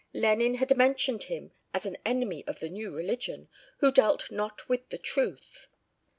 Lenin 0.15 0.55
had 0.55 0.75
mentioned 0.75 1.25
him 1.25 1.51
as 1.75 1.85
an 1.85 1.95
enemy 2.03 2.43
of 2.47 2.57
the 2.59 2.69
new 2.69 2.89
religion, 2.91 3.49
who 3.81 3.91
dealt 3.91 4.31
not 4.31 4.67
with 4.67 4.89
the 4.89 4.97
truth. 4.97 5.67